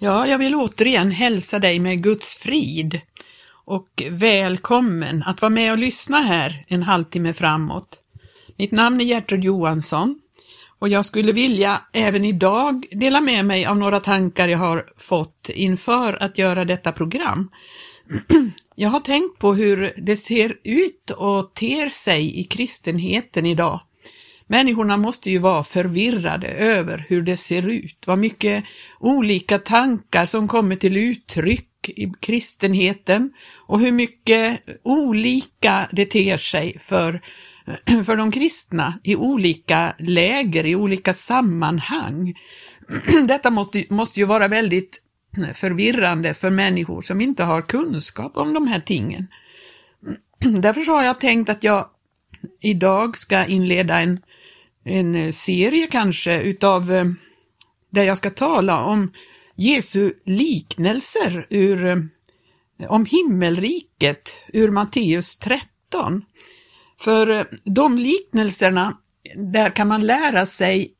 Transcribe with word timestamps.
Ja, 0.00 0.26
jag 0.26 0.38
vill 0.38 0.54
återigen 0.54 1.10
hälsa 1.10 1.58
dig 1.58 1.78
med 1.78 2.02
Guds 2.02 2.34
frid 2.34 3.00
och 3.50 4.02
välkommen 4.10 5.22
att 5.22 5.42
vara 5.42 5.50
med 5.50 5.72
och 5.72 5.78
lyssna 5.78 6.18
här 6.20 6.64
en 6.68 6.82
halvtimme 6.82 7.32
framåt. 7.32 8.00
Mitt 8.56 8.72
namn 8.72 9.00
är 9.00 9.04
Gertrud 9.04 9.44
Johansson 9.44 10.20
och 10.78 10.88
jag 10.88 11.04
skulle 11.04 11.32
vilja 11.32 11.80
även 11.92 12.24
idag 12.24 12.86
dela 12.90 13.20
med 13.20 13.44
mig 13.44 13.66
av 13.66 13.76
några 13.78 14.00
tankar 14.00 14.48
jag 14.48 14.58
har 14.58 14.86
fått 14.96 15.50
inför 15.54 16.22
att 16.22 16.38
göra 16.38 16.64
detta 16.64 16.92
program. 16.92 17.50
Jag 18.74 18.88
har 18.90 19.00
tänkt 19.00 19.38
på 19.38 19.54
hur 19.54 19.94
det 19.96 20.16
ser 20.16 20.56
ut 20.64 21.10
och 21.10 21.54
ter 21.54 21.88
sig 21.88 22.40
i 22.40 22.44
kristenheten 22.44 23.46
idag. 23.46 23.80
Människorna 24.50 24.96
måste 24.96 25.30
ju 25.30 25.38
vara 25.38 25.64
förvirrade 25.64 26.48
över 26.48 27.06
hur 27.08 27.22
det 27.22 27.36
ser 27.36 27.68
ut, 27.68 28.04
vad 28.06 28.18
mycket 28.18 28.64
olika 29.00 29.58
tankar 29.58 30.26
som 30.26 30.48
kommer 30.48 30.76
till 30.76 30.96
uttryck 30.96 31.88
i 31.88 32.12
kristenheten 32.20 33.32
och 33.66 33.80
hur 33.80 33.92
mycket 33.92 34.60
olika 34.82 35.88
det 35.92 36.04
ter 36.04 36.36
sig 36.36 36.78
för, 36.78 37.20
för 38.04 38.16
de 38.16 38.32
kristna 38.32 39.00
i 39.04 39.16
olika 39.16 39.94
läger, 39.98 40.66
i 40.66 40.76
olika 40.76 41.12
sammanhang. 41.12 42.34
Detta 43.28 43.50
måste, 43.50 43.84
måste 43.90 44.20
ju 44.20 44.26
vara 44.26 44.48
väldigt 44.48 45.02
förvirrande 45.54 46.34
för 46.34 46.50
människor 46.50 47.02
som 47.02 47.20
inte 47.20 47.44
har 47.44 47.62
kunskap 47.62 48.36
om 48.36 48.54
de 48.54 48.66
här 48.66 48.80
tingen. 48.80 49.26
Därför 50.60 50.92
har 50.92 51.02
jag 51.02 51.20
tänkt 51.20 51.48
att 51.48 51.64
jag 51.64 51.88
idag 52.60 53.16
ska 53.16 53.44
inleda 53.44 54.00
en 54.00 54.20
en 54.88 55.14
eh, 55.14 55.30
serie 55.32 55.86
kanske 55.86 56.40
utav 56.40 56.92
eh, 56.92 57.04
där 57.90 58.04
jag 58.04 58.16
ska 58.16 58.30
tala 58.30 58.84
om 58.84 59.12
Jesu 59.56 60.12
liknelser 60.24 61.46
ur, 61.50 61.86
eh, 61.86 61.96
om 62.88 63.06
himmelriket 63.06 64.44
ur 64.52 64.70
Matteus 64.70 65.36
13. 65.36 66.24
För 67.00 67.48
de 67.64 67.98
liknelserna, 67.98 68.98
där 69.36 69.70
kan 69.70 69.88
man 69.88 70.06
lära 70.06 70.46
sig 70.46 70.94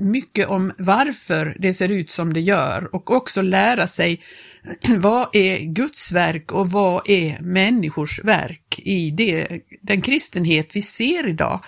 mycket 0.00 0.48
om 0.48 0.72
varför 0.78 1.56
det 1.58 1.74
ser 1.74 1.88
ut 1.88 2.10
som 2.10 2.32
det 2.32 2.40
gör 2.40 2.94
och 2.94 3.10
också 3.10 3.42
lära 3.42 3.86
sig 3.86 4.22
vad 4.98 5.36
är 5.36 5.58
Guds 5.58 6.12
verk 6.12 6.52
och 6.52 6.68
vad 6.68 7.08
är 7.10 7.40
människors 7.40 8.24
verk 8.24 8.78
i 8.78 9.10
det, 9.10 9.60
den 9.82 10.02
kristenhet 10.02 10.76
vi 10.76 10.82
ser 10.82 11.28
idag. 11.28 11.64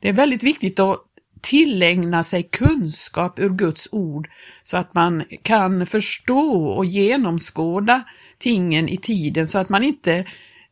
Det 0.00 0.08
är 0.08 0.12
väldigt 0.12 0.42
viktigt 0.42 0.80
att 0.80 1.04
tillägna 1.40 2.24
sig 2.24 2.42
kunskap 2.42 3.38
ur 3.38 3.50
Guds 3.50 3.88
ord 3.92 4.28
så 4.62 4.76
att 4.76 4.94
man 4.94 5.24
kan 5.42 5.86
förstå 5.86 6.66
och 6.66 6.84
genomskåda 6.84 8.04
tingen 8.38 8.88
i 8.88 8.96
tiden 8.96 9.46
så 9.46 9.58
att 9.58 9.68
man 9.68 9.84
inte 9.84 10.24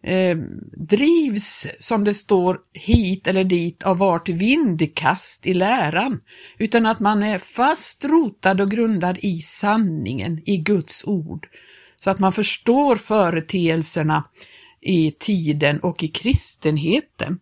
eh, 0.02 0.36
drivs, 0.76 1.66
som 1.78 2.04
det 2.04 2.14
står, 2.14 2.58
hit 2.72 3.26
eller 3.26 3.44
dit 3.44 3.82
av 3.82 3.98
vart 3.98 4.28
vindkast 4.28 5.46
i 5.46 5.54
läran, 5.54 6.20
utan 6.58 6.86
att 6.86 7.00
man 7.00 7.22
är 7.22 7.38
fast 7.38 8.04
rotad 8.04 8.60
och 8.60 8.70
grundad 8.70 9.18
i 9.22 9.38
sanningen, 9.38 10.42
i 10.46 10.56
Guds 10.56 11.04
ord, 11.04 11.48
så 11.96 12.10
att 12.10 12.18
man 12.18 12.32
förstår 12.32 12.96
företeelserna 12.96 14.24
i 14.80 15.10
tiden 15.18 15.80
och 15.80 16.02
i 16.02 16.08
kristenheten. 16.08 17.38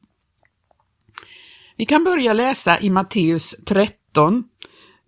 Vi 1.76 1.84
kan 1.84 2.04
börja 2.04 2.32
läsa 2.32 2.80
i 2.80 2.90
Matteus 2.90 3.54
13, 3.66 4.44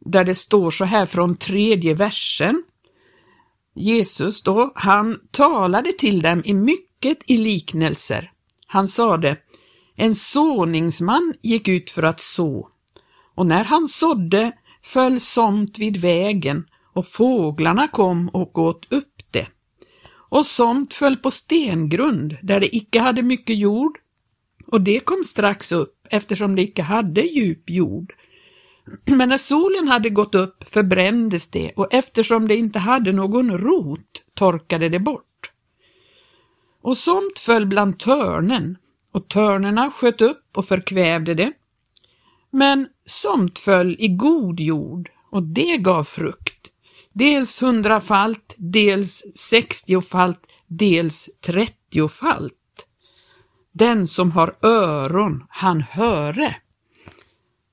där 0.01 0.25
det 0.25 0.35
står 0.35 0.71
så 0.71 0.85
här 0.85 1.07
från 1.07 1.37
tredje 1.37 1.95
versen. 1.95 2.63
Jesus 3.75 4.43
då, 4.43 4.73
han 4.75 5.21
talade 5.31 5.93
till 5.93 6.23
dem 6.23 6.43
i 6.45 6.55
mycket 6.55 7.19
i 7.27 7.39
liknelser. 7.39 8.33
Han 8.67 8.89
sade, 8.89 9.37
en 9.97 10.15
såningsman 10.15 11.35
gick 11.43 11.69
ut 11.69 11.91
för 11.91 12.03
att 12.03 12.21
så, 12.21 12.69
och 13.35 13.47
när 13.47 13.65
han 13.65 13.89
sådde 13.89 14.53
föll 14.83 15.21
somt 15.21 15.79
vid 15.79 15.97
vägen 15.97 16.65
och 16.95 17.07
fåglarna 17.07 17.89
kom 17.89 18.29
och 18.29 18.59
åt 18.59 18.93
upp 18.93 19.23
det. 19.31 19.47
Och 20.09 20.47
somt 20.47 20.95
föll 20.95 21.17
på 21.17 21.31
stengrund 21.31 22.37
där 22.43 22.61
det 22.61 22.77
icke 22.77 23.01
hade 23.01 23.23
mycket 23.23 23.59
jord, 23.59 23.99
och 24.67 24.81
det 24.81 25.01
kom 25.01 25.25
strax 25.25 25.73
upp 25.73 26.07
eftersom 26.11 26.57
det 26.57 26.63
icke 26.63 26.83
hade 26.83 27.21
djup 27.21 27.71
jord. 27.71 28.15
Men 29.05 29.29
när 29.29 29.39
solen 29.39 29.89
hade 29.89 30.11
gått 30.11 30.35
upp 30.35 30.69
förbrändes 30.69 31.49
det 31.49 31.73
och 31.77 31.95
eftersom 31.95 32.49
det 32.49 32.57
inte 32.57 32.79
hade 32.79 33.13
någon 33.13 33.59
rot 33.59 34.23
torkade 34.35 34.89
det 34.89 34.99
bort. 34.99 35.53
Och 36.83 36.97
somt 36.97 37.39
föll 37.39 37.67
bland 37.67 37.99
törnen 37.99 38.77
och 39.13 39.29
törnerna 39.29 39.91
sköt 39.91 40.21
upp 40.21 40.57
och 40.57 40.67
förkvävde 40.67 41.35
det. 41.35 41.53
Men 42.51 42.89
somt 43.07 43.59
föll 43.59 43.97
i 43.99 44.09
god 44.09 44.61
jord 44.61 45.11
och 45.31 45.43
det 45.43 45.77
gav 45.77 46.05
frukt, 46.05 46.71
dels 47.13 47.63
hundrafalt, 47.63 48.55
dels 48.57 49.25
sextiofalt, 49.35 50.41
dels 50.67 51.29
trettiofalt. 51.47 52.53
Den 53.79 54.07
som 54.07 54.31
har 54.31 54.57
öron, 54.63 55.45
han 55.49 55.81
höre. 55.81 56.57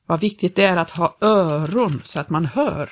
Vad 0.05 0.21
viktigt 0.21 0.55
det 0.55 0.63
är 0.63 0.77
att 0.77 0.89
ha 0.89 1.17
öron 1.21 2.01
så 2.03 2.19
att 2.19 2.29
man 2.29 2.45
hör. 2.45 2.89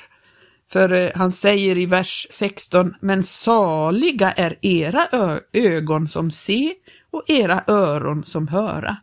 För 0.71 0.93
eh, 0.93 1.11
han 1.15 1.31
säger 1.31 1.77
i 1.77 1.85
vers 1.85 2.27
16, 2.29 2.93
men 3.01 3.23
saliga 3.23 4.31
är 4.31 4.57
era 4.61 5.07
ögon 5.53 6.07
som 6.07 6.31
se 6.31 6.73
och 7.11 7.23
era 7.27 7.63
öron 7.67 8.23
som 8.23 8.47
höra. 8.47 8.97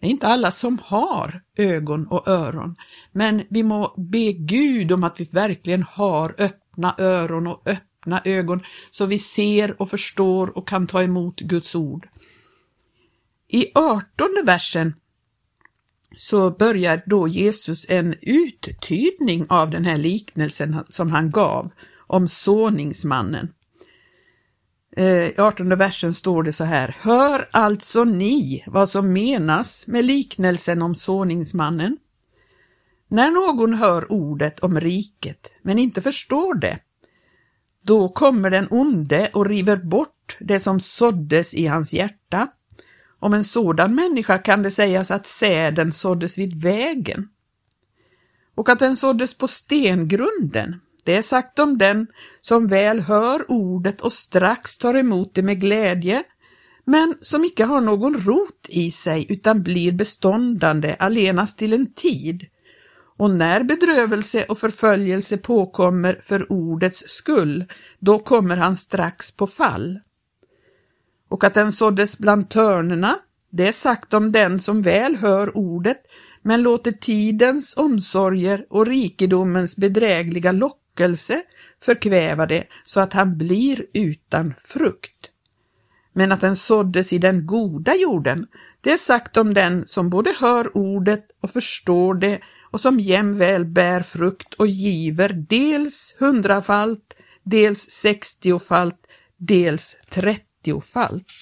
Det 0.00 0.06
är 0.06 0.10
inte 0.10 0.26
alla 0.26 0.50
som 0.50 0.78
har 0.84 1.42
ögon 1.56 2.06
och 2.06 2.28
öron, 2.28 2.76
men 3.12 3.42
vi 3.50 3.62
må 3.62 3.94
be 3.96 4.32
Gud 4.32 4.92
om 4.92 5.04
att 5.04 5.20
vi 5.20 5.24
verkligen 5.24 5.82
har 5.82 6.34
öppna 6.38 6.94
öron 6.98 7.46
och 7.46 7.62
öppna 7.66 8.22
ögon 8.24 8.62
så 8.90 9.06
vi 9.06 9.18
ser 9.18 9.82
och 9.82 9.90
förstår 9.90 10.58
och 10.58 10.68
kan 10.68 10.86
ta 10.86 11.02
emot 11.02 11.40
Guds 11.40 11.74
ord. 11.74 12.08
I 13.54 13.70
artonde 13.74 14.42
versen 14.42 14.94
så 16.16 16.50
börjar 16.50 17.00
då 17.06 17.28
Jesus 17.28 17.86
en 17.88 18.14
uttydning 18.22 19.46
av 19.48 19.70
den 19.70 19.84
här 19.84 19.96
liknelsen 19.98 20.84
som 20.88 21.10
han 21.10 21.30
gav 21.30 21.72
om 22.06 22.28
såningsmannen. 22.28 23.52
Eh, 24.96 25.28
I 25.28 25.34
artonde 25.38 25.76
versen 25.76 26.14
står 26.14 26.42
det 26.42 26.52
så 26.52 26.64
här, 26.64 26.96
Hör 27.00 27.48
alltså 27.52 28.04
ni 28.04 28.64
vad 28.66 28.88
som 28.88 29.12
menas 29.12 29.86
med 29.86 30.04
liknelsen 30.04 30.82
om 30.82 30.94
såningsmannen? 30.94 31.96
När 33.08 33.30
någon 33.30 33.74
hör 33.74 34.12
ordet 34.12 34.60
om 34.60 34.80
riket 34.80 35.52
men 35.62 35.78
inte 35.78 36.02
förstår 36.02 36.54
det, 36.54 36.78
då 37.82 38.08
kommer 38.08 38.50
den 38.50 38.68
onde 38.70 39.30
och 39.32 39.46
river 39.46 39.76
bort 39.76 40.36
det 40.40 40.60
som 40.60 40.80
såddes 40.80 41.54
i 41.54 41.66
hans 41.66 41.92
hjärta 41.92 42.48
om 43.22 43.34
en 43.34 43.44
sådan 43.44 43.94
människa 43.94 44.38
kan 44.38 44.62
det 44.62 44.70
sägas 44.70 45.10
att 45.10 45.26
säden 45.26 45.92
såddes 45.92 46.38
vid 46.38 46.62
vägen 46.62 47.28
och 48.54 48.68
att 48.68 48.78
den 48.78 48.96
såddes 48.96 49.34
på 49.34 49.48
stengrunden. 49.48 50.80
Det 51.04 51.16
är 51.16 51.22
sagt 51.22 51.58
om 51.58 51.78
den 51.78 52.06
som 52.40 52.66
väl 52.66 53.00
hör 53.00 53.50
ordet 53.50 54.00
och 54.00 54.12
strax 54.12 54.78
tar 54.78 54.94
emot 54.94 55.34
det 55.34 55.42
med 55.42 55.60
glädje, 55.60 56.24
men 56.84 57.14
som 57.20 57.44
icke 57.44 57.64
har 57.64 57.80
någon 57.80 58.14
rot 58.14 58.66
i 58.68 58.90
sig 58.90 59.26
utan 59.28 59.62
blir 59.62 59.92
beståndande 59.92 60.96
allenast 60.98 61.58
till 61.58 61.72
en 61.72 61.94
tid. 61.94 62.46
Och 63.16 63.30
när 63.30 63.62
bedrövelse 63.62 64.44
och 64.44 64.58
förföljelse 64.58 65.38
påkommer 65.38 66.20
för 66.22 66.52
ordets 66.52 67.04
skull, 67.06 67.64
då 67.98 68.18
kommer 68.18 68.56
han 68.56 68.76
strax 68.76 69.32
på 69.32 69.46
fall 69.46 70.00
och 71.32 71.44
att 71.44 71.54
den 71.54 71.72
såddes 71.72 72.18
bland 72.18 72.50
törnerna, 72.50 73.18
det 73.50 73.68
är 73.68 73.72
sagt 73.72 74.14
om 74.14 74.32
den 74.32 74.60
som 74.60 74.82
väl 74.82 75.16
hör 75.16 75.56
ordet, 75.56 75.96
men 76.42 76.62
låter 76.62 76.92
tidens 76.92 77.76
omsorger 77.76 78.66
och 78.70 78.86
rikedomens 78.86 79.76
bedrägliga 79.76 80.52
lockelse 80.52 81.42
förkväva 81.84 82.46
det 82.46 82.64
så 82.84 83.00
att 83.00 83.12
han 83.12 83.38
blir 83.38 83.86
utan 83.94 84.54
frukt. 84.56 85.30
Men 86.12 86.32
att 86.32 86.40
den 86.40 86.56
såddes 86.56 87.12
i 87.12 87.18
den 87.18 87.46
goda 87.46 87.94
jorden, 87.94 88.46
det 88.80 88.92
är 88.92 88.96
sagt 88.96 89.36
om 89.36 89.54
den 89.54 89.86
som 89.86 90.10
både 90.10 90.34
hör 90.40 90.76
ordet 90.76 91.26
och 91.40 91.50
förstår 91.50 92.14
det 92.14 92.40
och 92.70 92.80
som 92.80 93.00
jämväl 93.00 93.64
bär 93.64 94.02
frukt 94.02 94.54
och 94.54 94.66
giver 94.66 95.28
dels 95.48 96.16
hundrafalt, 96.18 97.16
dels 97.42 97.90
sextiofalt, 97.90 99.06
dels 99.36 99.96
trettio 100.10 100.51
trettiofalt. 100.62 101.32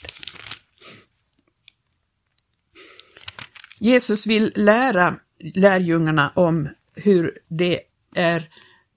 Jesus 3.79 4.27
vill 4.27 4.53
lära 4.57 5.17
lärjungarna 5.55 6.33
om 6.37 6.69
hur 6.95 7.39
det 7.49 7.81
är 8.15 8.49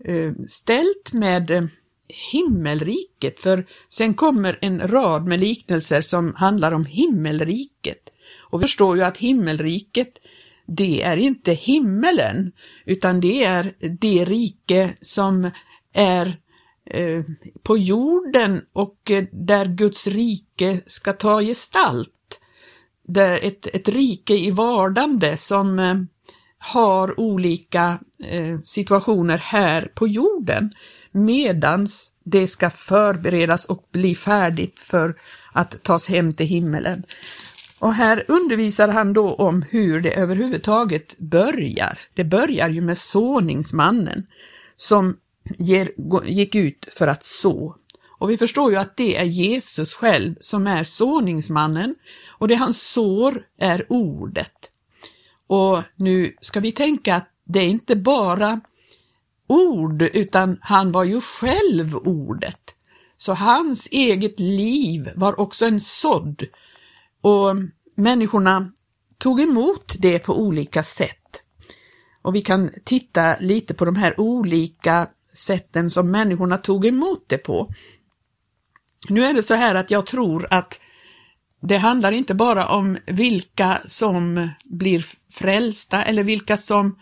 eh, 0.05 0.33
ställt 0.47 1.13
med 1.13 1.51
eh, 1.51 1.65
himmelriket, 2.31 3.43
för 3.43 3.65
sen 3.89 4.13
kommer 4.13 4.59
en 4.61 4.87
rad 4.87 5.27
med 5.27 5.39
liknelser 5.39 6.01
som 6.01 6.35
handlar 6.35 6.71
om 6.71 6.85
himmelriket. 6.85 8.09
Och 8.39 8.61
vi 8.61 8.63
förstår 8.63 8.97
ju 8.97 9.03
att 9.03 9.17
himmelriket, 9.17 10.19
det 10.65 11.01
är 11.01 11.17
inte 11.17 11.53
himmelen, 11.53 12.51
utan 12.85 13.19
det 13.19 13.43
är 13.43 13.75
det 13.99 14.25
rike 14.25 14.95
som 15.01 15.51
är 15.93 16.37
eh, 16.85 17.23
på 17.63 17.77
jorden 17.77 18.61
och 18.73 19.11
eh, 19.11 19.23
där 19.31 19.65
Guds 19.65 20.07
rike 20.07 20.81
ska 20.85 21.13
ta 21.13 21.41
gestalt. 21.41 22.09
Där 23.07 23.39
ett, 23.43 23.67
ett 23.67 23.89
rike 23.89 24.33
i 24.33 24.51
vardande 24.51 25.37
som 25.37 25.79
eh, 25.79 25.95
har 26.57 27.19
olika 27.19 27.99
eh, 28.23 28.59
situationer 28.65 29.37
här 29.37 29.91
på 29.95 30.07
jorden 30.07 30.71
medans 31.11 32.13
det 32.23 32.47
ska 32.47 32.69
förberedas 32.69 33.65
och 33.65 33.87
bli 33.91 34.15
färdigt 34.15 34.79
för 34.79 35.15
att 35.53 35.83
tas 35.83 36.09
hem 36.09 36.33
till 36.33 36.45
himmelen. 36.45 37.03
Och 37.79 37.93
här 37.93 38.25
undervisar 38.27 38.87
han 38.87 39.13
då 39.13 39.33
om 39.33 39.61
hur 39.61 40.01
det 40.01 40.13
överhuvudtaget 40.13 41.17
börjar. 41.17 41.99
Det 42.13 42.23
börjar 42.23 42.69
ju 42.69 42.81
med 42.81 42.97
såningsmannen 42.97 44.27
som 44.75 45.17
ger, 45.57 45.91
gick 46.25 46.55
ut 46.55 46.87
för 46.91 47.07
att 47.07 47.23
så. 47.23 47.75
Och 48.17 48.29
vi 48.29 48.37
förstår 48.37 48.71
ju 48.71 48.77
att 48.77 48.97
det 48.97 49.17
är 49.17 49.23
Jesus 49.23 49.93
själv 49.93 50.35
som 50.39 50.67
är 50.67 50.83
såningsmannen 50.83 51.95
och 52.27 52.47
det 52.47 52.55
han 52.55 52.73
sår 52.73 53.45
är 53.57 53.85
ordet. 53.89 54.71
Och 55.47 55.83
nu 55.95 56.35
ska 56.41 56.59
vi 56.59 56.71
tänka 56.71 57.15
att 57.15 57.29
det 57.43 57.59
är 57.59 57.67
inte 57.67 57.95
bara 57.95 58.61
ord, 59.47 60.01
utan 60.01 60.57
han 60.61 60.91
var 60.91 61.03
ju 61.03 61.21
själv 61.21 61.95
ordet. 61.95 62.75
Så 63.17 63.33
hans 63.33 63.87
eget 63.91 64.39
liv 64.39 65.09
var 65.15 65.39
också 65.39 65.65
en 65.65 65.79
sådd 65.79 66.43
och 67.21 67.55
människorna 67.95 68.71
tog 69.17 69.41
emot 69.41 69.95
det 69.99 70.19
på 70.19 70.39
olika 70.39 70.83
sätt. 70.83 71.41
Och 72.21 72.35
vi 72.35 72.41
kan 72.41 72.71
titta 72.83 73.35
lite 73.39 73.73
på 73.73 73.85
de 73.85 73.95
här 73.95 74.19
olika 74.19 75.07
sätten 75.33 75.89
som 75.89 76.11
människorna 76.11 76.57
tog 76.57 76.85
emot 76.85 77.23
det 77.27 77.37
på. 77.37 77.69
Nu 79.09 79.25
är 79.25 79.33
det 79.33 79.43
så 79.43 79.53
här 79.53 79.75
att 79.75 79.91
jag 79.91 80.05
tror 80.05 80.47
att 80.49 80.79
det 81.61 81.77
handlar 81.77 82.11
inte 82.11 82.35
bara 82.35 82.67
om 82.67 82.97
vilka 83.05 83.81
som 83.85 84.49
blir 84.65 85.05
frälsta 85.31 86.03
eller 86.03 86.23
vilka 86.23 86.57
som 86.57 86.99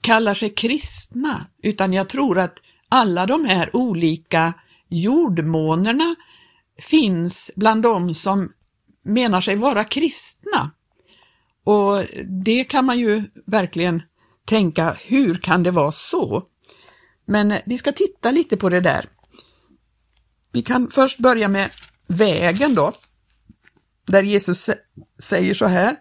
kallar 0.00 0.34
sig 0.34 0.50
kristna, 0.50 1.46
utan 1.62 1.92
jag 1.92 2.08
tror 2.08 2.38
att 2.38 2.62
alla 2.88 3.26
de 3.26 3.44
här 3.44 3.76
olika 3.76 4.54
jordmånerna 4.88 6.14
finns 6.78 7.50
bland 7.56 7.82
de 7.82 8.14
som 8.14 8.52
menar 9.04 9.40
sig 9.40 9.56
vara 9.56 9.84
kristna. 9.84 10.70
Och 11.64 12.04
det 12.44 12.64
kan 12.64 12.84
man 12.84 12.98
ju 12.98 13.22
verkligen 13.46 14.02
tänka, 14.44 14.96
hur 15.06 15.34
kan 15.34 15.62
det 15.62 15.70
vara 15.70 15.92
så? 15.92 16.42
Men 17.32 17.52
eh, 17.52 17.60
vi 17.64 17.78
ska 17.78 17.92
titta 17.92 18.30
lite 18.30 18.56
på 18.56 18.68
det 18.68 18.80
där. 18.80 19.08
Vi 20.52 20.62
kan 20.62 20.90
först 20.90 21.18
börja 21.18 21.48
med 21.48 21.70
vägen 22.06 22.74
då, 22.74 22.92
där 24.06 24.22
Jesus 24.22 24.70
säger 25.18 25.54
så 25.54 25.66
här. 25.66 25.96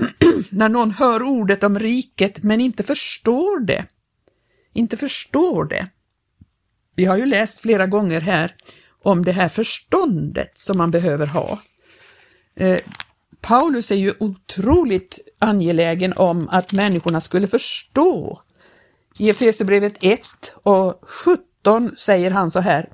När 0.50 0.68
någon 0.68 0.90
hör 0.90 1.22
ordet 1.22 1.64
om 1.64 1.78
riket 1.78 2.42
men 2.42 2.60
inte 2.60 2.82
förstår 2.82 3.60
det, 3.60 3.86
inte 4.72 4.96
förstår 4.96 5.64
det. 5.64 5.88
Vi 6.96 7.04
har 7.04 7.16
ju 7.16 7.26
läst 7.26 7.60
flera 7.60 7.86
gånger 7.86 8.20
här 8.20 8.54
om 9.02 9.24
det 9.24 9.32
här 9.32 9.48
förståndet 9.48 10.58
som 10.58 10.78
man 10.78 10.90
behöver 10.90 11.26
ha. 11.26 11.62
Eh, 12.56 12.78
Paulus 13.40 13.90
är 13.90 13.96
ju 13.96 14.14
otroligt 14.20 15.18
angelägen 15.38 16.12
om 16.16 16.48
att 16.48 16.72
människorna 16.72 17.20
skulle 17.20 17.46
förstå. 17.46 18.42
I 19.18 19.30
Efesierbrevet 19.30 19.94
1 20.00 20.20
och 20.62 21.00
17 21.02 21.96
säger 21.96 22.30
han 22.30 22.50
så 22.50 22.60
här. 22.60 22.88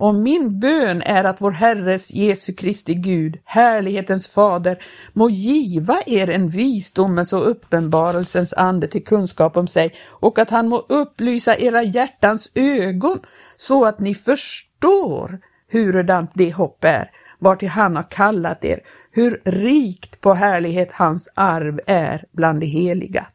Och 0.00 0.14
min 0.14 0.60
bön 0.60 1.02
är 1.02 1.24
att 1.24 1.40
vår 1.40 1.50
Herres 1.50 2.14
Jesu 2.14 2.52
Kristi 2.52 2.94
Gud, 2.94 3.38
härlighetens 3.44 4.28
fader, 4.28 4.82
må 5.12 5.28
giva 5.28 6.02
er 6.06 6.30
en 6.30 6.48
visdomens 6.48 7.32
och 7.32 7.50
uppenbarelsens 7.50 8.54
ande 8.54 8.88
till 8.88 9.04
kunskap 9.04 9.56
om 9.56 9.68
sig 9.68 9.94
och 10.08 10.38
att 10.38 10.50
han 10.50 10.68
må 10.68 10.78
upplysa 10.88 11.56
era 11.58 11.82
hjärtans 11.82 12.50
ögon 12.54 13.20
så 13.56 13.84
att 13.84 14.00
ni 14.00 14.14
förstår 14.14 15.40
hurudant 15.72 16.30
det 16.34 16.52
hopp 16.52 16.84
är, 16.84 17.10
vartill 17.38 17.68
han 17.68 17.96
har 17.96 18.10
kallat 18.10 18.64
er, 18.64 18.80
hur 19.10 19.42
rikt 19.44 20.20
på 20.20 20.34
härlighet 20.34 20.92
hans 20.92 21.32
arv 21.34 21.80
är 21.86 22.24
bland 22.32 22.60
de 22.60 22.66
heliga. 22.66 23.26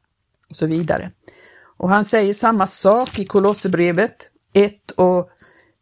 Och 0.49 0.55
så 0.55 0.67
vidare. 0.67 1.11
Och 1.77 1.89
han 1.89 2.05
säger 2.05 2.33
samma 2.33 2.67
sak 2.67 3.19
i 3.19 3.25
Kolosserbrevet 3.25 4.31
1 4.53 4.91
och 4.91 5.29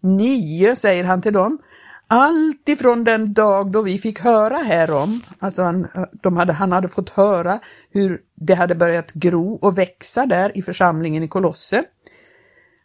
9 0.02 0.76
säger 0.76 1.04
han 1.04 1.22
till 1.22 1.34
dem. 1.34 1.60
Allt 2.08 2.70
ifrån 2.70 3.04
den 3.04 3.34
dag 3.34 3.72
då 3.72 3.82
vi 3.82 3.98
fick 3.98 4.20
höra 4.20 4.58
härom, 4.58 5.22
alltså 5.40 5.64
han, 5.64 5.88
de 6.12 6.38
hade, 6.38 6.54
han 6.54 6.72
hade 6.72 6.88
fått 6.88 7.10
höra 7.10 7.60
hur 7.92 8.22
det 8.36 8.54
hade 8.54 8.76
börjat 8.76 9.14
gro 9.14 9.56
och 9.56 9.78
växa 9.78 10.26
där 10.26 10.58
i 10.58 10.62
församlingen 10.62 11.24
i 11.24 11.28
Kolosse, 11.28 11.84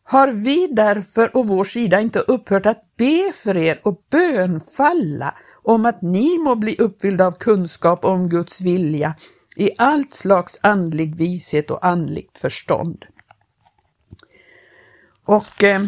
har 0.05 0.29
vi 0.29 0.67
därför 0.67 1.37
och 1.37 1.49
vår 1.49 1.65
sida 1.65 2.01
inte 2.01 2.19
upphört 2.19 2.67
att 2.67 2.97
be 2.97 3.33
för 3.35 3.57
er 3.57 3.81
och 3.83 4.03
bönfalla 4.11 5.35
om 5.63 5.87
att 5.87 6.03
ni 6.03 6.39
må 6.39 6.55
bli 6.55 6.77
uppfyllda 6.79 7.27
av 7.27 7.31
kunskap 7.31 8.05
om 8.05 8.29
Guds 8.29 8.61
vilja 8.61 9.15
i 9.59 9.71
allt 9.79 10.15
slags 10.15 10.59
andlig 10.63 11.17
vishet 11.17 11.71
och 11.71 11.87
andligt 11.87 12.39
förstånd. 12.39 13.05
Och 15.25 15.65
eh, 15.65 15.81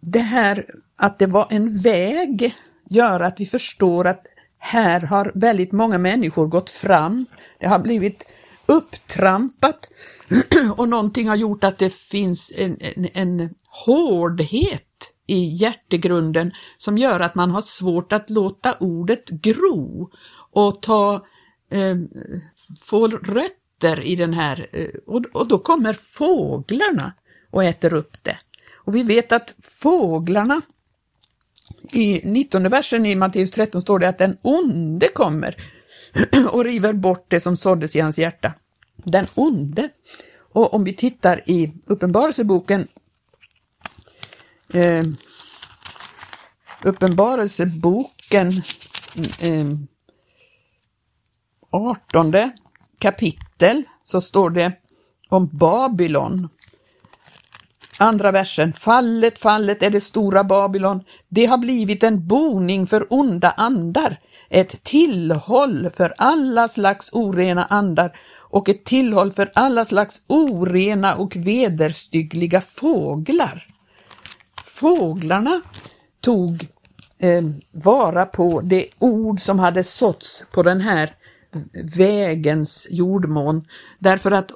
det 0.00 0.18
här 0.18 0.66
att 0.96 1.18
det 1.18 1.26
var 1.26 1.46
en 1.50 1.78
väg 1.78 2.54
gör 2.90 3.20
att 3.20 3.40
vi 3.40 3.46
förstår 3.46 4.06
att 4.06 4.26
här 4.58 5.00
har 5.00 5.32
väldigt 5.34 5.72
många 5.72 5.98
människor 5.98 6.46
gått 6.46 6.70
fram. 6.70 7.26
Det 7.58 7.66
har 7.66 7.78
blivit 7.78 8.34
upptrampat 8.66 9.90
och 10.76 10.88
någonting 10.88 11.28
har 11.28 11.36
gjort 11.36 11.64
att 11.64 11.78
det 11.78 11.94
finns 11.94 12.52
en, 12.56 12.76
en, 12.80 13.08
en 13.14 13.54
hårdhet 13.86 14.82
i 15.26 15.44
hjärtegrunden 15.44 16.52
som 16.76 16.98
gör 16.98 17.20
att 17.20 17.34
man 17.34 17.50
har 17.50 17.60
svårt 17.60 18.12
att 18.12 18.30
låta 18.30 18.76
ordet 18.80 19.30
gro 19.30 20.10
och 20.56 20.82
ta, 20.82 21.26
eh, 21.70 21.96
få 22.80 23.08
rötter 23.08 24.00
i 24.00 24.16
den 24.16 24.34
här, 24.34 24.68
eh, 24.72 24.88
och, 25.06 25.24
och 25.32 25.48
då 25.48 25.58
kommer 25.58 25.92
fåglarna 25.92 27.12
och 27.50 27.64
äter 27.64 27.94
upp 27.94 28.24
det. 28.24 28.38
Och 28.74 28.94
vi 28.94 29.02
vet 29.02 29.32
att 29.32 29.54
fåglarna, 29.62 30.60
i 31.92 32.20
19 32.24 32.68
versen 32.68 33.06
i 33.06 33.16
Matteus 33.16 33.50
13 33.50 33.82
står 33.82 33.98
det 33.98 34.08
att 34.08 34.18
den 34.18 34.36
onde 34.42 35.08
kommer 35.08 35.56
och 36.50 36.64
river 36.64 36.92
bort 36.92 37.24
det 37.28 37.40
som 37.40 37.56
såddes 37.56 37.96
i 37.96 38.00
hans 38.00 38.18
hjärta. 38.18 38.52
Den 38.96 39.26
onde. 39.34 39.88
Och 40.38 40.74
om 40.74 40.84
vi 40.84 40.92
tittar 40.92 41.50
i 41.50 41.72
Uppenbarelseboken 41.86 42.88
eh, 44.74 45.04
Uppenbarelseboken 46.82 48.62
eh, 49.38 49.66
18 51.76 52.34
kapitel 52.98 53.82
så 54.02 54.20
står 54.20 54.50
det 54.50 54.72
om 55.28 55.48
Babylon. 55.52 56.48
Andra 57.98 58.30
versen, 58.30 58.72
fallet, 58.72 59.38
fallet 59.38 59.82
är 59.82 59.90
det 59.90 60.00
stora 60.00 60.44
Babylon. 60.44 61.04
Det 61.28 61.46
har 61.46 61.58
blivit 61.58 62.02
en 62.02 62.26
boning 62.26 62.86
för 62.86 63.06
onda 63.10 63.50
andar, 63.50 64.20
ett 64.50 64.82
tillhåll 64.84 65.90
för 65.90 66.14
alla 66.18 66.68
slags 66.68 67.12
orena 67.12 67.64
andar 67.64 68.16
och 68.36 68.68
ett 68.68 68.84
tillhåll 68.84 69.32
för 69.32 69.52
alla 69.54 69.84
slags 69.84 70.22
orena 70.26 71.14
och 71.16 71.36
vederstyggliga 71.36 72.60
fåglar. 72.60 73.66
Fåglarna 74.64 75.60
tog 76.20 76.66
eh, 77.18 77.44
vara 77.70 78.26
på 78.26 78.60
det 78.60 78.86
ord 78.98 79.40
som 79.40 79.58
hade 79.58 79.84
såtts 79.84 80.44
på 80.54 80.62
den 80.62 80.80
här 80.80 81.14
vägens 81.96 82.86
jordmån, 82.90 83.64
därför 83.98 84.30
att 84.30 84.52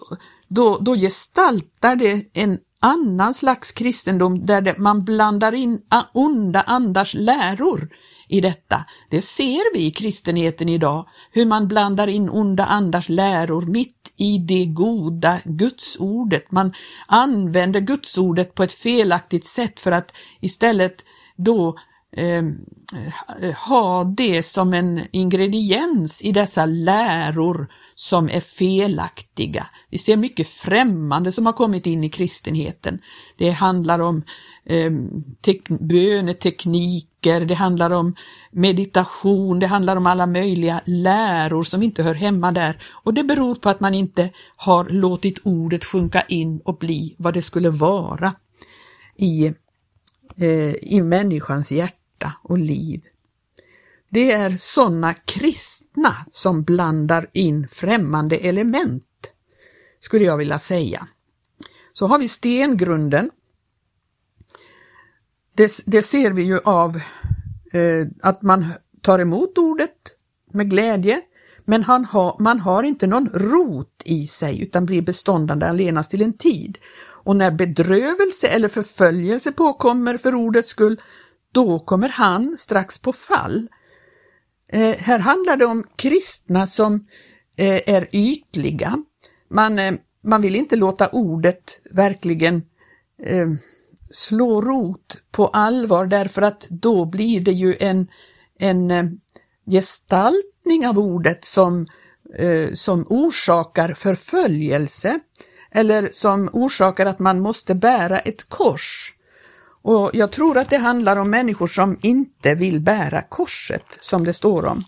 då, 0.48 0.78
då 0.78 0.94
gestaltar 0.96 1.96
det 1.96 2.26
en 2.32 2.58
annan 2.80 3.34
slags 3.34 3.72
kristendom 3.72 4.46
där 4.46 4.78
man 4.78 5.04
blandar 5.04 5.54
in 5.54 5.80
onda 6.12 6.60
andars 6.60 7.14
läror 7.14 7.88
i 8.28 8.40
detta. 8.40 8.84
Det 9.10 9.22
ser 9.22 9.74
vi 9.74 9.86
i 9.86 9.90
kristenheten 9.90 10.68
idag, 10.68 11.08
hur 11.32 11.46
man 11.46 11.68
blandar 11.68 12.06
in 12.06 12.30
onda 12.30 12.64
andars 12.64 13.08
läror 13.08 13.66
mitt 13.66 14.12
i 14.16 14.38
det 14.38 14.64
goda 14.66 15.40
gudsordet. 15.44 16.52
Man 16.52 16.72
använder 17.06 17.80
gudsordet 17.80 18.54
på 18.54 18.62
ett 18.62 18.72
felaktigt 18.72 19.44
sätt 19.44 19.80
för 19.80 19.92
att 19.92 20.12
istället 20.40 21.04
då 21.36 21.78
eh, 22.12 22.44
ha 23.66 24.04
det 24.04 24.42
som 24.42 24.74
en 24.74 25.00
ingrediens 25.10 26.22
i 26.22 26.32
dessa 26.32 26.66
läror 26.66 27.68
som 27.94 28.28
är 28.28 28.40
felaktiga. 28.40 29.66
Vi 29.90 29.98
ser 29.98 30.16
mycket 30.16 30.48
främmande 30.48 31.32
som 31.32 31.46
har 31.46 31.52
kommit 31.52 31.86
in 31.86 32.04
i 32.04 32.10
kristenheten. 32.10 32.98
Det 33.36 33.50
handlar 33.50 33.98
om 33.98 34.22
eh, 34.64 34.92
bönetekniker, 35.80 37.40
det 37.40 37.54
handlar 37.54 37.90
om 37.90 38.14
meditation, 38.50 39.58
det 39.58 39.66
handlar 39.66 39.96
om 39.96 40.06
alla 40.06 40.26
möjliga 40.26 40.80
läror 40.84 41.62
som 41.62 41.82
inte 41.82 42.02
hör 42.02 42.14
hemma 42.14 42.52
där 42.52 42.82
och 42.88 43.14
det 43.14 43.24
beror 43.24 43.54
på 43.54 43.68
att 43.68 43.80
man 43.80 43.94
inte 43.94 44.30
har 44.56 44.88
låtit 44.88 45.38
ordet 45.44 45.84
sjunka 45.84 46.22
in 46.22 46.60
och 46.64 46.78
bli 46.78 47.14
vad 47.18 47.34
det 47.34 47.42
skulle 47.42 47.70
vara 47.70 48.32
i, 49.16 49.46
eh, 50.36 50.74
i 50.74 51.00
människans 51.02 51.72
hjärta 51.72 51.99
och 52.42 52.58
liv. 52.58 53.02
Det 54.10 54.32
är 54.32 54.50
sådana 54.50 55.14
kristna 55.14 56.16
som 56.30 56.62
blandar 56.62 57.30
in 57.32 57.68
främmande 57.68 58.36
element, 58.36 59.32
skulle 60.00 60.24
jag 60.24 60.36
vilja 60.36 60.58
säga. 60.58 61.08
Så 61.92 62.06
har 62.06 62.18
vi 62.18 62.28
stengrunden. 62.28 63.30
Det, 65.54 65.72
det 65.86 66.02
ser 66.02 66.30
vi 66.30 66.42
ju 66.42 66.58
av 66.64 66.96
eh, 67.72 68.06
att 68.22 68.42
man 68.42 68.64
tar 69.00 69.18
emot 69.18 69.58
ordet 69.58 69.96
med 70.52 70.70
glädje, 70.70 71.20
men 71.64 71.82
han 71.82 72.04
ha, 72.04 72.36
man 72.40 72.60
har 72.60 72.82
inte 72.82 73.06
någon 73.06 73.28
rot 73.28 74.02
i 74.04 74.26
sig 74.26 74.62
utan 74.62 74.86
blir 74.86 75.02
beståndande 75.02 75.66
allenast 75.66 76.10
till 76.10 76.22
en 76.22 76.32
tid. 76.32 76.78
Och 77.22 77.36
när 77.36 77.50
bedrövelse 77.50 78.48
eller 78.48 78.68
förföljelse 78.68 79.52
påkommer 79.52 80.16
för 80.16 80.34
ordets 80.34 80.68
skull, 80.68 81.00
då 81.52 81.78
kommer 81.78 82.08
han 82.08 82.56
strax 82.58 82.98
på 82.98 83.12
fall 83.12 83.68
Eh, 84.72 84.96
här 84.98 85.18
handlar 85.18 85.56
det 85.56 85.66
om 85.66 85.84
kristna 85.96 86.66
som 86.66 87.06
eh, 87.56 87.94
är 87.94 88.08
ytliga. 88.12 89.04
Man, 89.50 89.78
eh, 89.78 89.94
man 90.24 90.42
vill 90.42 90.56
inte 90.56 90.76
låta 90.76 91.08
ordet 91.08 91.80
verkligen 91.90 92.56
eh, 93.22 93.48
slå 94.10 94.60
rot 94.60 95.22
på 95.30 95.46
allvar 95.46 96.06
därför 96.06 96.42
att 96.42 96.66
då 96.70 97.04
blir 97.04 97.40
det 97.40 97.52
ju 97.52 97.76
en, 97.80 98.08
en 98.58 98.90
eh, 98.90 99.04
gestaltning 99.70 100.86
av 100.86 100.98
ordet 100.98 101.44
som, 101.44 101.86
eh, 102.38 102.72
som 102.74 103.06
orsakar 103.08 103.94
förföljelse 103.94 105.20
eller 105.70 106.08
som 106.12 106.50
orsakar 106.52 107.06
att 107.06 107.18
man 107.18 107.40
måste 107.40 107.74
bära 107.74 108.18
ett 108.18 108.48
kors. 108.48 109.14
Och 109.82 110.10
jag 110.12 110.32
tror 110.32 110.58
att 110.58 110.70
det 110.70 110.78
handlar 110.78 111.16
om 111.16 111.30
människor 111.30 111.66
som 111.66 111.98
inte 112.02 112.54
vill 112.54 112.80
bära 112.80 113.22
korset, 113.22 113.98
som 114.00 114.24
det 114.24 114.32
står 114.32 114.66
om. 114.66 114.84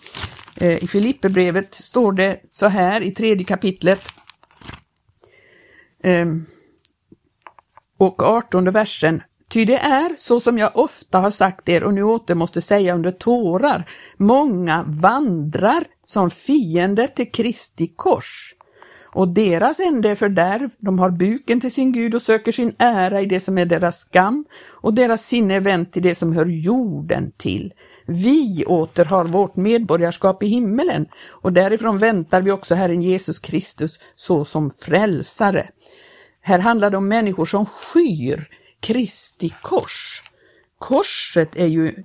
Eh, 0.57 0.85
I 0.85 0.87
Filipperbrevet 0.87 1.75
står 1.75 2.13
det 2.13 2.41
så 2.51 2.67
här 2.67 3.01
i 3.01 3.11
tredje 3.11 3.47
kapitlet 3.47 4.09
ehm, 6.03 6.47
och 7.99 8.23
artonde 8.23 8.71
versen. 8.71 9.23
Ty 9.49 9.65
det 9.65 9.79
är 9.79 10.15
så 10.17 10.41
som 10.41 10.59
jag 10.59 10.77
ofta 10.79 11.19
har 11.19 11.31
sagt 11.31 11.69
er 11.69 11.85
och 11.85 11.95
nu 11.95 12.03
åter 12.03 12.35
måste 12.35 12.63
säga 12.63 12.95
under 12.95 13.11
tårar. 13.11 13.91
Många 14.17 14.85
vandrar 14.89 15.85
som 16.01 16.31
fiender 16.31 17.07
till 17.07 17.33
Kristi 17.33 17.87
kors 17.97 18.55
och 19.13 19.29
deras 19.29 19.81
ände 19.81 20.11
är 20.11 20.15
fördärv, 20.15 20.71
de 20.79 20.99
har 20.99 21.11
buken 21.11 21.61
till 21.61 21.73
sin 21.73 21.93
Gud 21.93 22.15
och 22.15 22.23
söker 22.23 22.53
sin 22.53 22.75
ära 22.79 23.21
i 23.21 23.27
det 23.27 23.41
som 23.41 23.59
är 23.59 23.67
deras 23.67 23.99
skam 23.99 24.45
och 24.65 24.95
deras 24.95 25.27
sinne 25.27 25.55
är 25.55 25.61
vänt 25.61 25.93
till 25.93 26.03
det 26.03 26.15
som 26.15 26.33
hör 26.33 26.47
jorden 26.47 27.33
till. 27.37 27.73
Vi 28.07 28.65
åter 28.67 29.05
har 29.05 29.25
vårt 29.25 29.57
medborgarskap 29.57 30.43
i 30.43 30.47
himmelen 30.47 31.07
och 31.29 31.53
därifrån 31.53 31.99
väntar 31.99 32.43
vi 32.43 32.51
också 32.51 32.75
Herren 32.75 33.03
Jesus 33.03 33.39
Kristus 33.39 33.99
så 34.17 34.45
som 34.45 34.71
frälsare. 34.71 35.69
Här 36.41 36.59
handlar 36.59 36.91
det 36.91 36.97
om 36.97 37.09
människor 37.09 37.45
som 37.45 37.67
skyr 37.67 38.49
Kristi 38.81 39.55
kors. 39.63 40.23
Korset 40.79 41.57
är 41.57 41.67
ju 41.67 42.05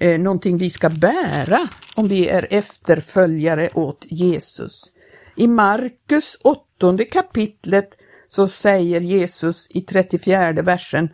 eh, 0.00 0.20
någonting 0.20 0.58
vi 0.58 0.70
ska 0.70 0.90
bära 0.90 1.68
om 1.94 2.08
vi 2.08 2.28
är 2.28 2.46
efterföljare 2.50 3.70
åt 3.74 4.06
Jesus. 4.08 4.92
I 5.38 5.46
Markus 5.46 6.36
åttonde 6.44 7.04
kapitlet 7.04 7.90
så 8.28 8.48
säger 8.48 9.00
Jesus 9.00 9.66
i 9.70 9.80
34 9.80 10.52
versen 10.52 11.08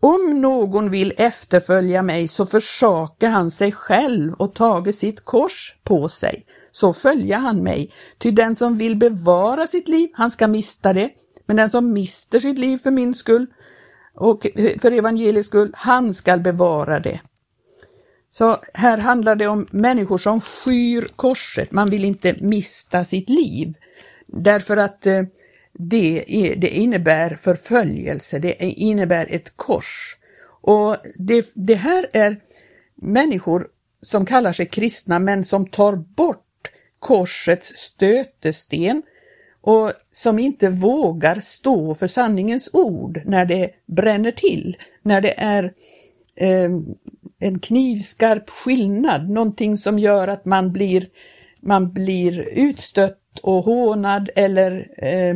Om 0.00 0.40
någon 0.40 0.90
vill 0.90 1.12
efterfölja 1.16 2.02
mig 2.02 2.28
så 2.28 2.46
försakar 2.46 3.30
han 3.30 3.50
sig 3.50 3.72
själv 3.72 4.32
och 4.32 4.54
tager 4.54 4.92
sitt 4.92 5.24
kors 5.24 5.74
på 5.84 6.08
sig, 6.08 6.46
så 6.70 6.92
följer 6.92 7.36
han 7.36 7.62
mig. 7.62 7.92
Ty 8.18 8.30
den 8.30 8.54
som 8.56 8.78
vill 8.78 8.96
bevara 8.96 9.66
sitt 9.66 9.88
liv, 9.88 10.08
han 10.12 10.30
ska 10.30 10.48
mista 10.48 10.92
det, 10.92 11.10
men 11.46 11.56
den 11.56 11.70
som 11.70 11.92
mister 11.92 12.40
sitt 12.40 12.58
liv 12.58 12.78
för 12.78 12.90
min 12.90 13.14
skull 13.14 13.46
och 14.14 14.46
för 14.80 14.92
evangeliets 14.92 15.48
skull, 15.48 15.70
han 15.74 16.14
skall 16.14 16.40
bevara 16.40 17.00
det. 17.00 17.20
Så 18.32 18.58
här 18.74 18.98
handlar 18.98 19.36
det 19.36 19.46
om 19.46 19.66
människor 19.70 20.18
som 20.18 20.40
skyr 20.40 21.08
korset, 21.16 21.72
man 21.72 21.90
vill 21.90 22.04
inte 22.04 22.36
mista 22.40 23.04
sitt 23.04 23.28
liv. 23.28 23.74
Därför 24.26 24.76
att 24.76 25.06
eh, 25.06 25.22
det, 25.72 26.24
är, 26.26 26.56
det 26.56 26.68
innebär 26.68 27.36
förföljelse, 27.36 28.38
det 28.38 28.62
innebär 28.62 29.26
ett 29.30 29.56
kors. 29.56 30.16
Och 30.62 30.96
det, 31.14 31.50
det 31.54 31.74
här 31.74 32.06
är 32.12 32.40
människor 32.94 33.68
som 34.00 34.26
kallar 34.26 34.52
sig 34.52 34.66
kristna 34.66 35.18
men 35.18 35.44
som 35.44 35.66
tar 35.66 35.96
bort 35.96 36.70
korsets 36.98 37.72
stötesten 37.76 39.02
och 39.60 39.92
som 40.10 40.38
inte 40.38 40.68
vågar 40.68 41.40
stå 41.40 41.94
för 41.94 42.06
sanningens 42.06 42.70
ord 42.72 43.22
när 43.26 43.44
det 43.44 43.70
bränner 43.86 44.32
till, 44.32 44.76
när 45.02 45.20
det 45.20 45.34
är 45.40 45.72
eh, 46.36 46.70
en 47.40 47.58
knivskarp 47.58 48.50
skillnad, 48.50 49.30
någonting 49.30 49.76
som 49.76 49.98
gör 49.98 50.28
att 50.28 50.44
man 50.44 50.72
blir, 50.72 51.08
man 51.60 51.92
blir 51.92 52.40
utstött 52.40 53.38
och 53.42 53.64
hånad 53.64 54.30
eller 54.36 54.88
eh, 54.96 55.34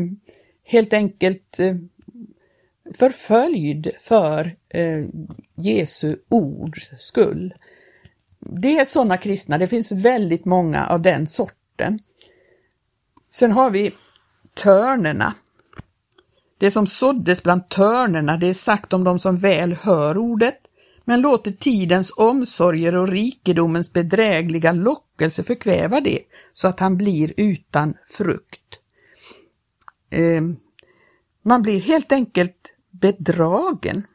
helt 0.64 0.92
enkelt 0.92 1.60
eh, 1.60 1.76
förföljd 2.98 3.90
för 3.98 4.56
eh, 4.68 5.04
Jesu 5.54 6.16
ords 6.28 6.90
skull. 6.98 7.54
Det 8.38 8.78
är 8.78 8.84
sådana 8.84 9.16
kristna, 9.16 9.58
det 9.58 9.66
finns 9.66 9.92
väldigt 9.92 10.44
många 10.44 10.86
av 10.86 11.02
den 11.02 11.26
sorten. 11.26 11.98
Sen 13.30 13.52
har 13.52 13.70
vi 13.70 13.94
törnerna. 14.54 15.34
Det 16.58 16.70
som 16.70 16.86
såddes 16.86 17.42
bland 17.42 17.68
törnerna, 17.68 18.36
det 18.36 18.46
är 18.46 18.54
sagt 18.54 18.92
om 18.92 19.04
de 19.04 19.18
som 19.18 19.36
väl 19.36 19.72
hör 19.72 20.18
ordet, 20.18 20.58
men 21.04 21.20
låter 21.20 21.50
tidens 21.50 22.12
omsorger 22.16 22.94
och 22.94 23.08
rikedomens 23.08 23.92
bedrägliga 23.92 24.72
lockelse 24.72 25.42
förkväva 25.42 26.00
det, 26.00 26.18
så 26.52 26.68
att 26.68 26.80
han 26.80 26.96
blir 26.96 27.34
utan 27.36 27.94
frukt. 28.16 28.80
Eh, 30.10 30.42
man 31.42 31.62
blir 31.62 31.80
helt 31.80 32.12
enkelt 32.12 32.74
bedragen 32.90 34.06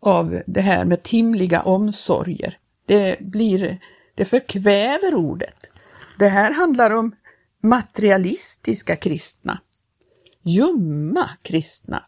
av 0.00 0.42
det 0.46 0.60
här 0.60 0.84
med 0.84 1.02
timliga 1.02 1.62
omsorger. 1.62 2.58
Det, 2.86 3.20
blir, 3.20 3.78
det 4.14 4.24
förkväver 4.24 5.14
ordet. 5.14 5.70
Det 6.18 6.28
här 6.28 6.50
handlar 6.50 6.90
om 6.90 7.14
materialistiska 7.62 8.96
kristna, 8.96 9.60
ljumma 10.42 11.30
kristna, 11.42 12.04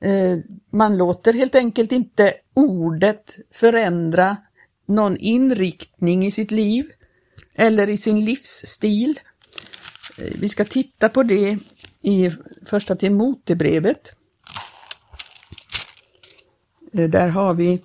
Eh, 0.00 0.38
man 0.70 0.98
låter 0.98 1.32
helt 1.32 1.54
enkelt 1.54 1.92
inte 1.92 2.34
ordet 2.54 3.36
förändra 3.50 4.36
någon 4.86 5.16
inriktning 5.16 6.26
i 6.26 6.30
sitt 6.30 6.50
liv 6.50 6.90
eller 7.54 7.88
i 7.88 7.96
sin 7.96 8.24
livsstil. 8.24 9.20
Eh, 10.18 10.34
vi 10.38 10.48
ska 10.48 10.64
titta 10.64 11.08
på 11.08 11.22
det 11.22 11.58
i 12.00 12.30
första 12.66 12.96
Timotebrevet. 12.96 14.12
Eh, 16.92 17.08
där 17.08 17.28
har 17.28 17.54
vi 17.54 17.82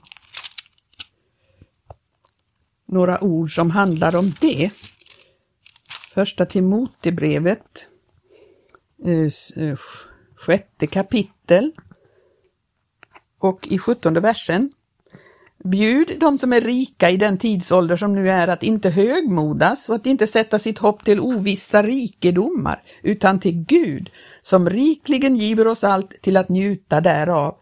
några 2.87 3.23
ord 3.23 3.55
som 3.55 3.71
handlar 3.71 4.15
om 4.15 4.33
det. 4.41 4.71
Första 6.13 6.45
Timotebrevet 6.45 7.87
sjätte 10.35 10.87
kapitel 10.87 11.71
och 13.45 13.67
i 13.67 13.77
sjuttonde 13.77 14.19
versen. 14.19 14.71
Bjud 15.63 16.17
de 16.19 16.37
som 16.37 16.53
är 16.53 16.61
rika 16.61 17.09
i 17.09 17.17
den 17.17 17.37
tidsålder 17.37 17.95
som 17.95 18.15
nu 18.15 18.31
är 18.31 18.47
att 18.47 18.63
inte 18.63 18.89
högmodas 18.89 19.89
och 19.89 19.95
att 19.95 20.05
inte 20.05 20.27
sätta 20.27 20.59
sitt 20.59 20.79
hopp 20.79 21.03
till 21.03 21.19
ovissa 21.19 21.83
rikedomar, 21.83 22.83
utan 23.03 23.39
till 23.39 23.65
Gud, 23.65 24.09
som 24.41 24.69
rikligen 24.69 25.35
giver 25.35 25.67
oss 25.67 25.83
allt 25.83 26.21
till 26.21 26.37
att 26.37 26.49
njuta 26.49 27.01
därav. 27.01 27.55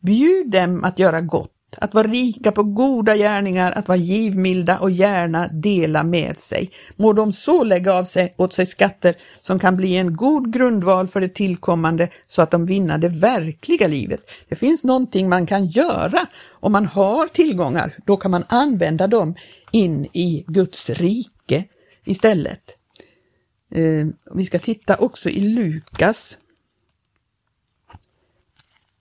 Bjud 0.00 0.50
dem 0.50 0.84
att 0.84 0.98
göra 0.98 1.20
gott 1.20 1.59
att 1.78 1.94
vara 1.94 2.06
rika 2.06 2.52
på 2.52 2.62
goda 2.62 3.16
gärningar, 3.16 3.72
att 3.72 3.88
vara 3.88 3.98
givmilda 3.98 4.78
och 4.78 4.90
gärna 4.90 5.48
dela 5.48 6.02
med 6.02 6.38
sig. 6.38 6.70
Må 6.96 7.12
de 7.12 7.32
så 7.32 7.64
lägga 7.64 7.94
av 7.94 8.04
sig 8.04 8.34
åt 8.36 8.52
sig 8.52 8.66
skatter 8.66 9.16
som 9.40 9.58
kan 9.58 9.76
bli 9.76 9.96
en 9.96 10.16
god 10.16 10.52
grundval 10.52 11.08
för 11.08 11.20
det 11.20 11.28
tillkommande 11.28 12.08
så 12.26 12.42
att 12.42 12.50
de 12.50 12.66
vinner 12.66 12.98
det 12.98 13.08
verkliga 13.08 13.88
livet. 13.88 14.20
Det 14.48 14.56
finns 14.56 14.84
någonting 14.84 15.28
man 15.28 15.46
kan 15.46 15.66
göra 15.66 16.26
om 16.50 16.72
man 16.72 16.86
har 16.86 17.26
tillgångar, 17.26 17.96
då 18.06 18.16
kan 18.16 18.30
man 18.30 18.44
använda 18.48 19.06
dem 19.06 19.34
in 19.70 20.04
i 20.04 20.44
Guds 20.46 20.90
rike 20.90 21.64
istället. 22.04 22.76
Eh, 23.74 24.06
vi 24.34 24.44
ska 24.44 24.58
titta 24.58 24.96
också 24.96 25.30
i 25.30 25.40
Lukas. 25.40 26.38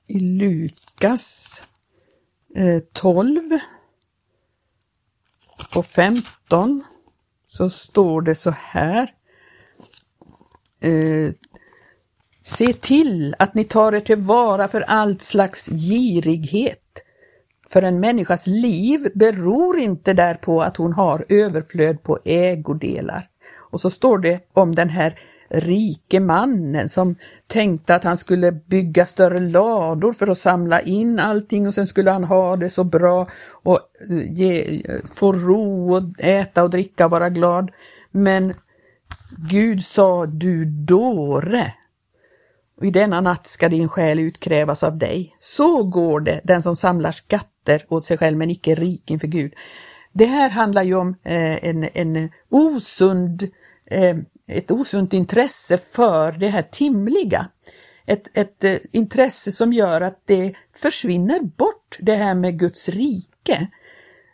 I 0.07 0.19
Lukas 0.19 1.61
Eh, 2.55 2.79
12 2.93 3.41
och 5.75 5.85
15 5.85 6.83
så 7.47 7.69
står 7.69 8.21
det 8.21 8.35
så 8.35 8.49
här. 8.51 9.13
Eh, 10.81 11.31
Se 12.43 12.73
till 12.73 13.35
att 13.39 13.53
ni 13.53 13.63
tar 13.63 13.93
er 13.95 13.99
tillvara 13.99 14.67
för 14.67 14.81
allt 14.81 15.21
slags 15.21 15.65
girighet. 15.65 17.03
För 17.69 17.81
en 17.81 17.99
människas 17.99 18.47
liv 18.47 19.07
beror 19.15 19.79
inte 19.79 20.13
därpå 20.13 20.61
att 20.61 20.77
hon 20.77 20.93
har 20.93 21.25
överflöd 21.29 22.03
på 22.03 22.19
ägodelar. 22.25 23.29
Och 23.71 23.81
så 23.81 23.89
står 23.89 24.17
det 24.17 24.39
om 24.53 24.75
den 24.75 24.89
här 24.89 25.19
rike 25.49 26.19
mannen 26.19 26.89
som 26.89 27.15
tänkte 27.47 27.95
att 27.95 28.03
han 28.03 28.17
skulle 28.17 28.51
bygga 28.51 29.05
större 29.05 29.39
lador 29.39 30.13
för 30.13 30.27
att 30.27 30.37
samla 30.37 30.81
in 30.81 31.19
allting 31.19 31.67
och 31.67 31.73
sen 31.73 31.87
skulle 31.87 32.11
han 32.11 32.23
ha 32.23 32.55
det 32.55 32.69
så 32.69 32.83
bra 32.83 33.27
och 33.51 33.79
eh, 34.09 34.33
ge, 34.33 34.81
eh, 34.85 34.99
få 35.13 35.33
ro 35.33 35.95
och 35.95 36.03
äta 36.19 36.63
och 36.63 36.69
dricka 36.69 37.05
och 37.05 37.11
vara 37.11 37.29
glad. 37.29 37.71
Men 38.11 38.53
Gud 39.37 39.83
sa, 39.83 40.25
du 40.25 40.65
dåre, 40.65 41.73
och 42.77 42.85
i 42.85 42.91
denna 42.91 43.21
natt 43.21 43.47
ska 43.47 43.69
din 43.69 43.89
själ 43.89 44.19
utkrävas 44.19 44.83
av 44.83 44.97
dig. 44.97 45.35
Så 45.37 45.83
går 45.83 46.19
det 46.19 46.41
den 46.43 46.61
som 46.61 46.75
samlar 46.75 47.11
skatter 47.11 47.85
åt 47.89 48.05
sig 48.05 48.17
själv 48.17 48.37
men 48.37 48.49
icke 48.49 48.75
rik 48.75 49.11
inför 49.11 49.27
Gud. 49.27 49.53
Det 50.13 50.25
här 50.25 50.49
handlar 50.49 50.83
ju 50.83 50.95
om 50.95 51.15
eh, 51.23 51.65
en, 51.65 51.89
en 51.93 52.31
osund 52.49 53.49
eh, 53.85 54.17
ett 54.49 54.71
osunt 54.71 55.13
intresse 55.13 55.77
för 55.77 56.31
det 56.31 56.47
här 56.47 56.61
timliga. 56.61 57.47
Ett, 58.05 58.37
ett 58.37 58.63
eh, 58.63 58.77
intresse 58.91 59.51
som 59.51 59.73
gör 59.73 60.01
att 60.01 60.21
det 60.25 60.53
försvinner 60.75 61.39
bort, 61.39 61.97
det 61.99 62.15
här 62.15 62.35
med 62.35 62.59
Guds 62.59 62.89
rike. 62.89 63.67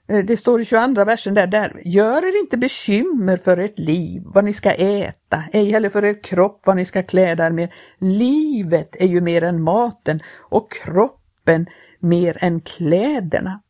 Eh, 0.08 0.26
det 0.26 0.38
står 0.38 0.62
i 0.62 0.66
22 0.66 1.06
versen 1.06 1.34
där, 1.34 1.48
där, 1.48 1.82
gör 1.86 2.26
er 2.26 2.40
inte 2.40 2.58
bekymmer 2.58 3.38
för 3.38 3.58
ert 3.58 3.80
liv, 3.80 4.22
vad 4.26 4.44
ni 4.44 4.54
ska 4.54 4.72
äta, 4.72 5.44
ej 5.54 5.72
heller 5.72 5.90
för 5.90 6.06
er 6.06 6.24
kropp, 6.24 6.62
vad 6.66 6.76
ni 6.76 6.86
ska 6.86 7.04
kläda 7.04 7.46
er 7.46 7.52
med. 7.52 7.70
Livet 7.98 8.96
är 9.00 9.08
ju 9.08 9.22
mer 9.22 9.42
än 9.42 9.62
maten 9.62 10.24
och 10.38 10.72
kroppen 10.72 11.66
mer 12.00 12.38
än 12.42 12.62
kläderna. 12.62 13.62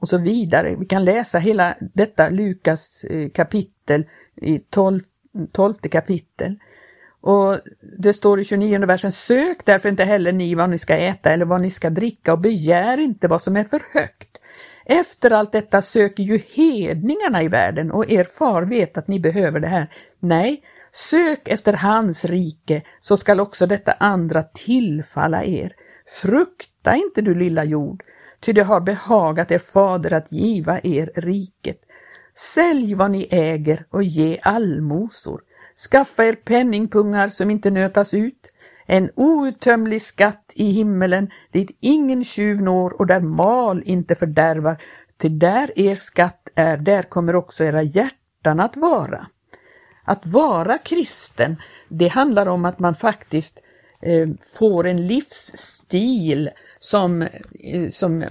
Och 0.00 0.08
så 0.08 0.18
vidare. 0.18 0.76
Vi 0.76 0.86
kan 0.86 1.04
läsa 1.04 1.38
hela 1.38 1.76
detta 1.94 2.28
Lukas 2.28 3.04
eh, 3.04 3.30
kapitel 3.30 4.04
i 4.36 4.58
12 4.58 5.00
tolfte 5.52 5.88
kapitel. 5.88 6.56
Och 7.20 7.58
det 7.98 8.12
står 8.12 8.40
i 8.40 8.44
29 8.44 8.86
versen, 8.86 9.12
sök 9.12 9.64
därför 9.64 9.88
inte 9.88 10.04
heller 10.04 10.32
ni 10.32 10.54
vad 10.54 10.70
ni 10.70 10.78
ska 10.78 10.96
äta 10.96 11.30
eller 11.30 11.44
vad 11.44 11.60
ni 11.60 11.70
ska 11.70 11.90
dricka 11.90 12.32
och 12.32 12.40
begär 12.40 12.98
inte 12.98 13.28
vad 13.28 13.42
som 13.42 13.56
är 13.56 13.64
för 13.64 13.82
högt. 13.92 14.38
Efter 14.84 15.30
allt 15.30 15.52
detta 15.52 15.82
söker 15.82 16.22
ju 16.22 16.38
hedningarna 16.54 17.42
i 17.42 17.48
världen 17.48 17.90
och 17.90 18.10
er 18.10 18.24
far 18.24 18.62
vet 18.62 18.98
att 18.98 19.08
ni 19.08 19.20
behöver 19.20 19.60
det 19.60 19.68
här. 19.68 19.92
Nej, 20.20 20.62
sök 20.92 21.48
efter 21.48 21.72
hans 21.72 22.24
rike 22.24 22.82
så 23.00 23.16
skall 23.16 23.40
också 23.40 23.66
detta 23.66 23.92
andra 23.92 24.42
tillfalla 24.42 25.44
er. 25.44 25.72
Frukta 26.22 26.96
inte 26.96 27.22
du 27.22 27.34
lilla 27.34 27.64
jord, 27.64 28.02
ty 28.40 28.52
det 28.52 28.62
har 28.62 28.80
behagat 28.80 29.50
er 29.50 29.58
fader 29.58 30.12
att 30.12 30.32
giva 30.32 30.80
er 30.82 31.12
riket. 31.14 31.80
Sälj 32.34 32.94
vad 32.94 33.10
ni 33.10 33.28
äger 33.30 33.86
och 33.90 34.02
ge 34.02 34.38
allmosor. 34.42 35.40
Skaffa 35.90 36.24
er 36.24 36.32
penningpungar 36.32 37.28
som 37.28 37.50
inte 37.50 37.70
nötas 37.70 38.14
ut, 38.14 38.52
en 38.86 39.10
outtömlig 39.16 40.02
skatt 40.02 40.52
i 40.54 40.72
himmelen 40.72 41.30
dit 41.52 41.76
ingen 41.80 42.24
tjuv 42.24 42.62
når 42.62 43.00
och 43.00 43.06
där 43.06 43.20
mal 43.20 43.82
inte 43.86 44.14
fördärvar, 44.14 44.82
till 45.16 45.38
där 45.38 45.78
er 45.78 45.94
skatt 45.94 46.48
är, 46.54 46.76
där 46.76 47.02
kommer 47.02 47.36
också 47.36 47.64
era 47.64 47.82
hjärtan 47.82 48.60
att 48.60 48.76
vara. 48.76 49.26
Att 50.04 50.26
vara 50.26 50.78
kristen, 50.78 51.56
det 51.88 52.08
handlar 52.08 52.46
om 52.46 52.64
att 52.64 52.78
man 52.78 52.94
faktiskt 52.94 53.62
eh, 54.02 54.28
får 54.58 54.86
en 54.86 55.06
livsstil 55.06 56.50
som, 56.78 57.22
eh, 57.22 57.88
som 57.90 58.24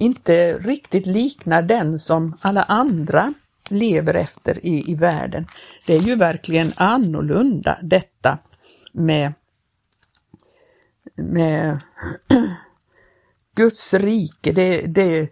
inte 0.00 0.58
riktigt 0.58 1.06
liknar 1.06 1.62
den 1.62 1.98
som 1.98 2.36
alla 2.40 2.62
andra 2.62 3.34
lever 3.68 4.14
efter 4.14 4.66
i, 4.66 4.90
i 4.90 4.94
världen. 4.94 5.46
Det 5.86 5.94
är 5.94 6.00
ju 6.00 6.16
verkligen 6.16 6.72
annorlunda 6.76 7.78
detta 7.82 8.38
med, 8.92 9.32
med 11.16 11.78
Guds 13.56 13.94
rike. 13.94 14.52
Det, 14.52 14.80
det, 14.80 15.28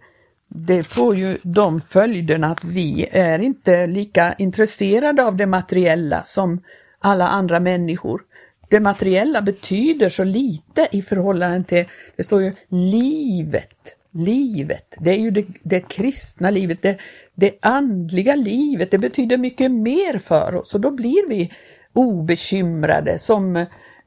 det 0.47 0.83
får 0.83 1.15
ju 1.15 1.37
de 1.43 1.81
följderna 1.81 2.51
att 2.51 2.63
vi 2.63 3.07
är 3.11 3.39
inte 3.39 3.87
lika 3.87 4.33
intresserade 4.33 5.25
av 5.25 5.35
det 5.35 5.45
materiella 5.45 6.23
som 6.23 6.63
alla 6.99 7.27
andra 7.27 7.59
människor. 7.59 8.21
Det 8.69 8.79
materiella 8.79 9.41
betyder 9.41 10.09
så 10.09 10.23
lite 10.23 10.87
i 10.91 11.01
förhållande 11.01 11.63
till, 11.63 11.85
det 12.15 12.23
står 12.23 12.41
ju 12.41 12.53
livet, 12.69 13.95
livet, 14.11 14.97
det 14.99 15.11
är 15.11 15.19
ju 15.19 15.31
det, 15.31 15.45
det 15.63 15.79
kristna 15.79 16.49
livet, 16.49 16.81
det, 16.81 16.97
det 17.35 17.57
andliga 17.61 18.35
livet, 18.35 18.91
det 18.91 18.97
betyder 18.97 19.37
mycket 19.37 19.71
mer 19.71 20.17
för 20.17 20.55
oss 20.55 20.75
och 20.75 20.81
då 20.81 20.91
blir 20.91 21.29
vi 21.29 21.51
obekymrade 21.93 23.19
som 23.19 23.55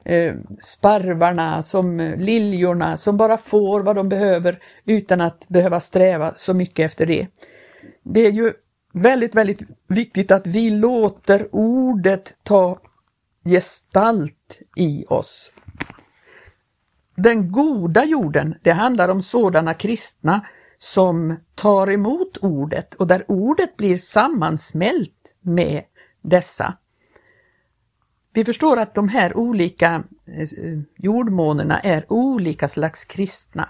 eh, 0.05 0.33
sparvarna, 0.59 1.61
som 1.61 2.15
liljorna 2.17 2.97
som 2.97 3.17
bara 3.17 3.37
får 3.37 3.81
vad 3.81 3.95
de 3.95 4.09
behöver 4.09 4.59
utan 4.85 5.21
att 5.21 5.47
behöva 5.49 5.79
sträva 5.79 6.33
så 6.35 6.53
mycket 6.53 6.85
efter 6.85 7.05
det. 7.05 7.27
Det 8.03 8.25
är 8.25 8.31
ju 8.31 8.53
väldigt, 8.93 9.35
väldigt 9.35 9.61
viktigt 9.87 10.31
att 10.31 10.47
vi 10.47 10.69
låter 10.69 11.47
ordet 11.51 12.33
ta 12.43 12.79
gestalt 13.45 14.59
i 14.75 15.05
oss. 15.09 15.51
Den 17.15 17.51
goda 17.51 18.05
jorden, 18.05 18.55
det 18.61 18.71
handlar 18.71 19.09
om 19.09 19.21
sådana 19.21 19.73
kristna 19.73 20.41
som 20.77 21.35
tar 21.55 21.91
emot 21.91 22.37
ordet 22.41 22.93
och 22.93 23.07
där 23.07 23.25
ordet 23.27 23.77
blir 23.77 23.97
sammansmält 23.97 25.35
med 25.41 25.83
dessa. 26.21 26.77
Vi 28.33 28.45
förstår 28.45 28.77
att 28.77 28.95
de 28.95 29.07
här 29.09 29.37
olika 29.37 30.03
eh, 30.25 30.79
jordmånerna 30.97 31.79
är 31.79 32.05
olika 32.09 32.67
slags 32.67 33.05
kristna. 33.05 33.69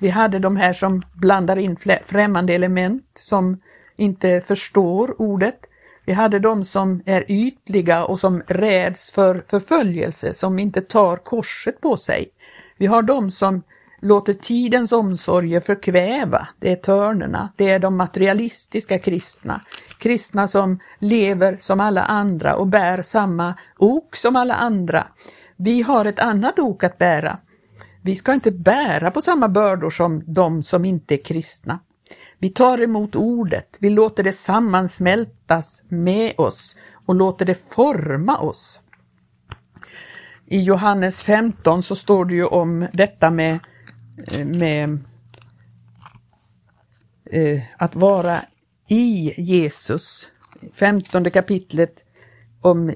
Vi 0.00 0.08
hade 0.08 0.38
de 0.38 0.56
här 0.56 0.72
som 0.72 1.02
blandar 1.14 1.56
in 1.56 1.76
främmande 2.04 2.54
element 2.54 3.10
som 3.14 3.60
inte 3.96 4.40
förstår 4.40 5.20
ordet. 5.20 5.60
Vi 6.06 6.12
hade 6.12 6.38
de 6.38 6.64
som 6.64 7.02
är 7.06 7.24
ytliga 7.28 8.04
och 8.04 8.20
som 8.20 8.42
räds 8.46 9.12
för 9.12 9.44
förföljelse, 9.48 10.32
som 10.32 10.58
inte 10.58 10.80
tar 10.80 11.16
korset 11.16 11.80
på 11.80 11.96
sig. 11.96 12.30
Vi 12.78 12.86
har 12.86 13.02
de 13.02 13.30
som 13.30 13.62
låter 14.00 14.32
tidens 14.32 14.92
omsorger 14.92 15.60
förkväva, 15.60 16.48
det 16.60 16.72
är 16.72 16.76
törnerna, 16.76 17.52
det 17.56 17.70
är 17.70 17.78
de 17.78 17.96
materialistiska 17.96 18.98
kristna. 18.98 19.60
Kristna 19.98 20.48
som 20.48 20.78
lever 20.98 21.58
som 21.60 21.80
alla 21.80 22.02
andra 22.02 22.56
och 22.56 22.66
bär 22.66 23.02
samma 23.02 23.54
ok 23.78 24.16
som 24.16 24.36
alla 24.36 24.54
andra. 24.54 25.06
Vi 25.56 25.82
har 25.82 26.04
ett 26.04 26.18
annat 26.18 26.58
ok 26.58 26.84
att 26.84 26.98
bära. 26.98 27.38
Vi 28.02 28.14
ska 28.14 28.34
inte 28.34 28.50
bära 28.50 29.10
på 29.10 29.20
samma 29.20 29.48
bördor 29.48 29.90
som 29.90 30.22
de 30.26 30.62
som 30.62 30.84
inte 30.84 31.14
är 31.14 31.24
kristna. 31.24 31.78
Vi 32.38 32.48
tar 32.48 32.80
emot 32.80 33.16
ordet, 33.16 33.78
vi 33.80 33.90
låter 33.90 34.22
det 34.22 34.32
sammansmältas 34.32 35.84
med 35.88 36.34
oss 36.36 36.76
och 37.06 37.14
låter 37.14 37.44
det 37.44 37.74
forma 37.74 38.38
oss. 38.38 38.80
I 40.54 40.62
Johannes 40.62 41.22
15 41.22 41.82
så 41.82 41.96
står 41.96 42.24
det 42.24 42.34
ju 42.34 42.44
om 42.44 42.86
detta 42.92 43.30
med, 43.30 43.58
eh, 44.38 44.46
med 44.46 44.98
eh, 47.30 47.62
att 47.78 47.96
vara 47.96 48.40
i 48.88 49.34
Jesus. 49.42 50.30
15 50.72 51.30
kapitlet 51.30 52.04
om, 52.60 52.94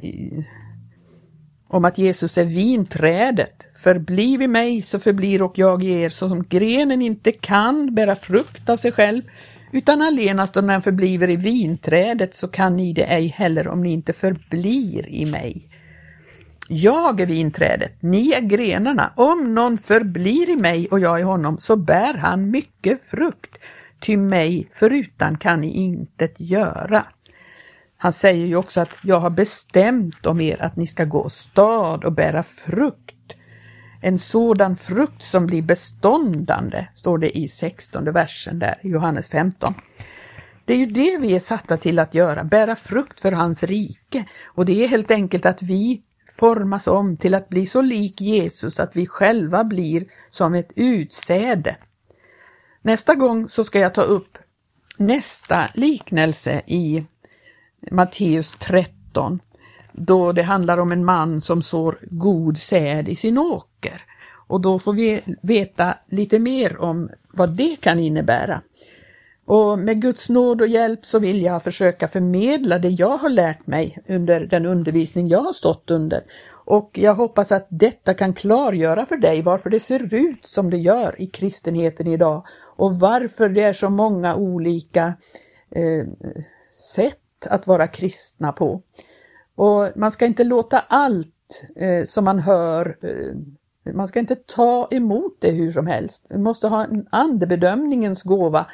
om 1.69 1.85
att 1.85 1.99
Jesus 1.99 2.39
är 2.39 2.45
vinträdet. 2.45 3.67
Förbliv 3.77 4.43
i 4.43 4.49
mig 4.49 4.83
så 4.83 4.99
förblir 4.99 5.43
och 5.43 5.59
jag 5.59 5.85
i 5.85 5.93
er, 5.93 6.09
så 6.09 6.29
som 6.29 6.45
grenen 6.49 7.03
inte 7.03 7.33
kan 7.33 7.95
bära 7.95 8.17
frukt 8.17 8.69
av 8.69 8.77
sig 8.77 8.93
själv, 8.93 9.23
utan 9.73 10.03
allenast 10.03 10.57
om 10.57 10.67
den 10.67 10.83
förbliver 10.83 11.31
i 11.31 11.37
vinträdet 11.37 12.35
så 12.35 12.49
kan 12.49 12.77
ni 12.77 12.93
det 12.93 13.05
ej 13.05 13.27
heller 13.27 13.69
om 13.69 13.83
ni 13.83 13.93
inte 13.93 14.13
förblir 14.13 15.09
i 15.09 15.27
mig. 15.27 15.69
Jag 16.71 17.21
är 17.21 17.27
vinträdet, 17.27 18.03
ni 18.03 18.33
är 18.33 18.41
grenarna. 18.41 19.13
Om 19.17 19.55
någon 19.55 19.79
förblir 19.79 20.49
i 20.49 20.57
mig 20.57 20.89
och 20.89 21.01
jag 21.01 21.21
i 21.21 21.23
honom 21.23 21.59
så 21.59 21.77
bär 21.77 22.15
han 22.15 22.51
mycket 22.51 23.03
frukt, 23.03 23.57
ty 24.01 24.17
mig 24.17 24.69
förutan 24.73 25.39
kan 25.39 25.61
ni 25.61 25.71
intet 25.71 26.41
göra. 26.41 27.07
Han 27.97 28.13
säger 28.13 28.47
ju 28.47 28.57
också 28.57 28.81
att 28.81 28.89
jag 29.03 29.21
har 29.21 29.31
bestämt 29.31 30.27
om 30.27 30.41
er 30.41 30.63
att 30.63 30.77
ni 30.77 30.87
ska 30.87 31.05
gå 31.05 31.29
stad 31.29 32.05
och 32.05 32.13
bära 32.13 32.43
frukt. 32.43 33.37
En 34.03 34.19
sådan 34.19 34.77
frukt 34.77 35.23
som 35.23 35.47
blir 35.47 35.63
beståndande, 35.63 36.87
står 36.95 37.19
det 37.19 37.39
i 37.39 37.49
16 37.49 38.13
versen 38.13 38.59
där, 38.59 38.79
Johannes 38.83 39.31
15. 39.31 39.75
Det 40.65 40.73
är 40.73 40.79
ju 40.79 40.87
det 40.87 41.19
vi 41.19 41.35
är 41.35 41.39
satta 41.39 41.77
till 41.77 41.99
att 41.99 42.15
göra, 42.15 42.45
bära 42.45 42.75
frukt 42.77 43.21
för 43.21 43.33
hans 43.33 43.63
rike. 43.63 44.25
Och 44.45 44.65
det 44.67 44.85
är 44.85 44.89
helt 44.89 45.11
enkelt 45.11 45.47
att 45.47 45.63
vi 45.63 46.03
formas 46.33 46.87
om 46.87 47.17
till 47.17 47.35
att 47.35 47.49
bli 47.49 47.67
så 47.67 47.83
lik 47.83 48.21
Jesus 48.21 48.81
att 48.81 48.97
vi 48.97 49.07
själva 49.07 49.65
blir 49.65 50.05
som 50.31 50.55
ett 50.55 50.73
utsäde. 50.77 51.77
Nästa 52.83 53.15
gång 53.15 53.49
så 53.49 53.65
ska 53.65 53.79
jag 53.79 53.95
ta 53.95 54.03
upp 54.03 54.39
nästa 54.97 55.69
liknelse 55.75 56.63
i 56.67 57.05
Matteus 57.91 58.57
13 58.59 59.41
då 59.93 60.33
det 60.33 60.43
handlar 60.43 60.79
om 60.79 60.93
en 60.93 61.05
man 61.05 61.41
som 61.41 61.63
sår 61.63 61.99
god 62.03 62.59
säd 62.59 63.09
i 63.09 63.17
sin 63.17 63.39
åker. 63.39 64.03
Och 64.49 64.61
då 64.61 64.79
får 64.79 64.93
vi 64.93 65.23
veta 65.43 65.95
lite 66.07 66.39
mer 66.39 66.81
om 66.81 67.11
vad 67.33 67.57
det 67.57 67.77
kan 67.81 67.99
innebära. 67.99 68.63
Och 69.49 69.79
med 69.79 70.03
Guds 70.03 70.29
nåd 70.29 70.61
och 70.61 70.69
hjälp 70.69 71.07
så 71.07 71.19
vill 71.19 71.43
jag 71.43 71.63
försöka 71.63 72.09
förmedla 72.09 72.79
det 72.79 72.89
jag 72.89 73.17
har 73.17 73.29
lärt 73.29 73.67
mig 73.67 73.99
under 74.09 74.41
den 74.41 74.67
undervisning 74.67 75.29
jag 75.29 75.41
har 75.41 75.53
stått 75.53 75.91
under. 75.91 76.25
Och 76.51 76.91
jag 76.93 77.15
hoppas 77.15 77.53
att 77.53 77.67
detta 77.71 78.15
kan 78.15 78.35
klargöra 78.35 79.07
för 79.07 79.17
dig 79.17 79.43
varför 79.43 79.71
det 79.71 79.81
ser 79.81 80.15
ut 80.15 80.47
som 80.47 80.71
det 80.71 80.77
gör 80.77 81.21
i 81.21 81.27
kristenheten 81.27 82.07
idag 82.07 82.47
och 82.77 83.01
varför 83.01 83.49
det 83.49 83.63
är 83.63 83.73
så 83.73 83.91
många 83.91 84.37
olika 84.37 85.15
eh, 85.71 86.07
sätt 86.95 87.47
att 87.51 87.67
vara 87.67 87.87
kristna 87.87 88.53
på. 88.53 88.83
Och 89.55 89.89
man 89.97 90.11
ska 90.11 90.27
inte 90.27 90.45
låta 90.45 90.79
allt 90.79 91.65
eh, 91.77 92.05
som 92.05 92.25
man 92.25 92.39
hör, 92.39 92.99
eh, 93.03 93.93
man 93.95 94.09
ska 94.09 94.19
inte 94.19 94.37
ta 94.37 94.89
emot 94.91 95.37
det 95.41 95.51
hur 95.51 95.71
som 95.71 95.87
helst. 95.87 96.27
Vi 96.29 96.39
måste 96.39 96.69
ha 96.69 96.85
en 96.85 97.09
andebedömningens 97.11 98.23
gåva 98.23 98.67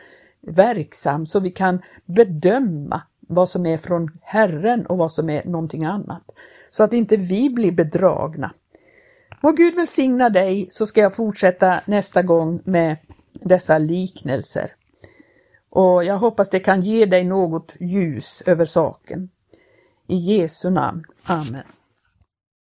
verksam 0.47 1.27
så 1.27 1.41
vi 1.41 1.51
kan 1.51 1.83
bedöma 2.05 3.03
vad 3.21 3.49
som 3.49 3.67
är 3.67 3.79
från 3.79 4.11
Herren 4.23 4.87
och 4.87 4.99
vad 4.99 5.13
som 5.13 5.31
är 5.31 5.45
någonting 5.45 5.85
annat. 5.85 6.23
Så 6.71 6.83
att 6.83 6.93
inte 6.93 7.17
vi 7.17 7.51
blir 7.51 7.73
bedragna. 7.73 8.55
Må 9.43 9.53
Gud 9.53 9.75
välsigna 9.75 10.31
dig 10.31 10.67
så 10.71 10.87
ska 10.87 11.01
jag 11.01 11.17
fortsätta 11.17 11.81
nästa 11.87 12.23
gång 12.23 12.61
med 12.65 12.97
dessa 13.33 13.79
liknelser. 13.79 14.73
Och 15.71 16.05
jag 16.05 16.19
hoppas 16.19 16.51
det 16.51 16.61
kan 16.61 16.81
ge 16.81 17.07
dig 17.07 17.25
något 17.25 17.77
ljus 17.81 18.43
över 18.47 18.65
saken. 18.65 19.29
I 20.07 20.17
Jesu 20.17 20.71
namn. 20.71 21.05
Amen. 21.25 21.74